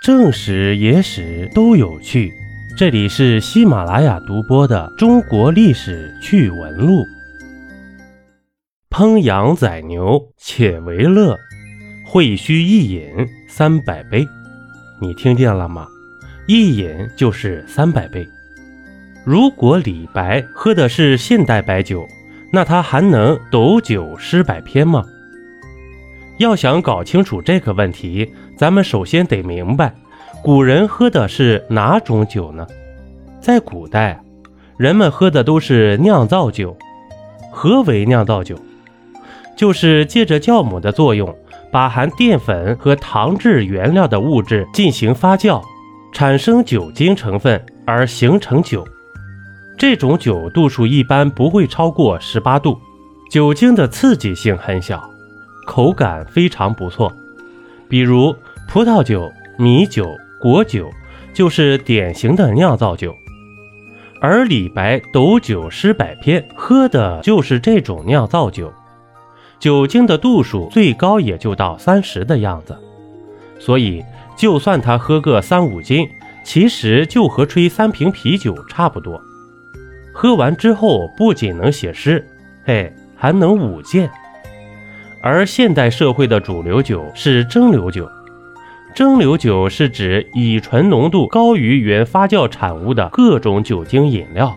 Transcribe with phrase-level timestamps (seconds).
[0.00, 2.32] 正史、野史都有趣。
[2.76, 7.00] 这里是喜马拉雅独播的《中国历史趣闻录》。
[8.90, 11.36] 烹羊宰牛且为乐，
[12.06, 13.10] 会须一饮
[13.48, 14.24] 三百杯。
[15.00, 15.88] 你听见了吗？
[16.46, 18.26] 一饮就是三百杯。
[19.24, 22.06] 如果李白喝的是现代白酒，
[22.52, 25.04] 那他还能斗酒诗百篇吗？
[26.38, 29.92] 要想搞清楚这个问题，咱们首先得明白，
[30.42, 32.66] 古人喝的是哪种酒呢？
[33.40, 34.20] 在古代，
[34.76, 36.76] 人们喝的都是酿造酒。
[37.50, 38.56] 何为酿造酒？
[39.56, 41.34] 就是借着酵母的作用，
[41.72, 45.60] 把含淀粉和糖质原料的物质进行发酵，
[46.12, 48.86] 产生酒精成分而形成酒。
[49.76, 52.78] 这种酒度数一般不会超过十八度，
[53.28, 55.02] 酒精的刺激性很小。
[55.68, 57.14] 口感非常不错，
[57.90, 58.34] 比如
[58.66, 60.90] 葡萄酒、米酒、果酒
[61.34, 63.14] 就是典型的酿造酒，
[64.18, 68.72] 而李白斗酒诗百篇，喝的就是这种酿造酒，
[69.60, 72.74] 酒精的度数最高也就到三十的样子，
[73.60, 74.02] 所以
[74.38, 76.08] 就算他喝个三五斤，
[76.42, 79.20] 其实就和吹三瓶啤酒差不多。
[80.14, 82.26] 喝完之后不仅能写诗，
[82.64, 84.10] 嘿，还能舞剑。
[85.20, 88.08] 而现代社会的主流酒是蒸馏酒，
[88.94, 94.56] 蒸馏酒是指乙醇浓度高于原发酵产物的各种酒精饮料，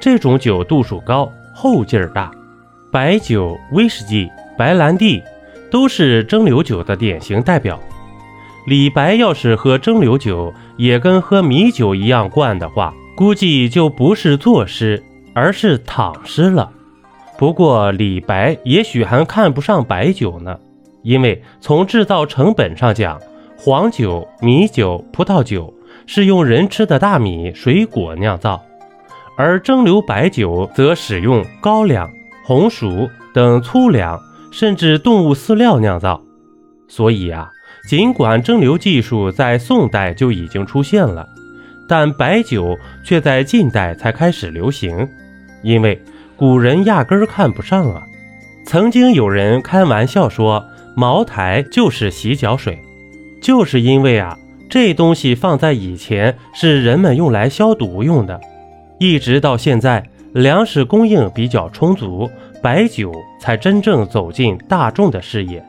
[0.00, 2.30] 这种酒度数高，后劲儿大。
[2.92, 5.22] 白酒、威士忌、白兰地
[5.70, 7.80] 都是蒸馏酒的典型代表。
[8.66, 15.02] 李白要是喝蒸馏酒，也跟喝米酒一样灌的话，估计就不是作诗，
[15.34, 16.70] 而是躺尸了。
[17.42, 20.56] 不过李白也许还看不上白酒呢，
[21.02, 23.20] 因为从制造成本上讲，
[23.58, 25.74] 黄酒、米酒、葡萄酒
[26.06, 28.62] 是用人吃的大米、水果酿造，
[29.36, 32.08] 而蒸馏白酒则使用高粱、
[32.44, 34.16] 红薯等粗粮，
[34.52, 36.22] 甚至动物饲料酿造。
[36.86, 37.50] 所以啊，
[37.88, 41.28] 尽管蒸馏技术在宋代就已经出现了，
[41.88, 45.08] 但白酒却在近代才开始流行，
[45.64, 46.00] 因为。
[46.36, 48.02] 古人压根儿看不上啊！
[48.64, 50.64] 曾经有人开玩笑说，
[50.96, 52.78] 茅台就是洗脚水，
[53.40, 54.38] 就是因为啊，
[54.68, 58.40] 这东西放在以前是人们用来消毒用的，
[58.98, 62.30] 一直到现在粮食供应比较充足，
[62.62, 65.64] 白酒才真正走进大众的视野，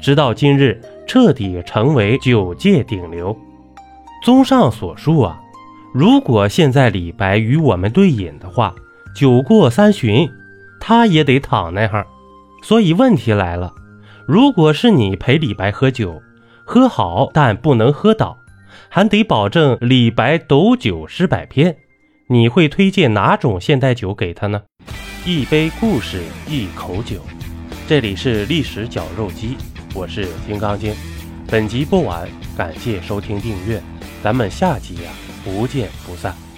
[0.00, 3.36] 直到今日彻底成为酒界顶流。
[4.22, 5.40] 综上所述啊，
[5.92, 8.74] 如果现在李白与我们对饮的话，
[9.14, 10.30] 酒过三巡，
[10.80, 12.06] 他也得躺那哈。
[12.62, 13.72] 所以问题来了：
[14.26, 16.22] 如果是你陪李白喝酒，
[16.64, 18.38] 喝好但不能喝倒，
[18.88, 21.76] 还得保证李白斗酒诗百篇，
[22.28, 24.62] 你会推荐哪种现代酒给他呢？
[25.24, 27.20] 一杯故事，一口酒。
[27.86, 29.56] 这里是历史绞肉机，
[29.94, 30.94] 我是金刚经。
[31.48, 33.82] 本集播完，感谢收听订阅，
[34.22, 35.10] 咱们下集呀，
[35.42, 36.49] 不见不散。